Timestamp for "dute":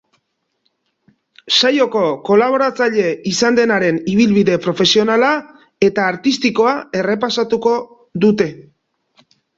8.25-8.49